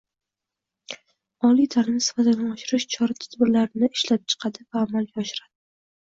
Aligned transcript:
oliy 1.49 1.67
ta’lim 1.75 1.99
sifatini 2.05 2.47
oshirish 2.53 2.85
chora-tadbirlarini 2.95 3.89
ishlab 3.99 4.23
chiqadi 4.33 4.65
va 4.71 4.81
amalga 4.87 5.23
oshiradi 5.25 5.47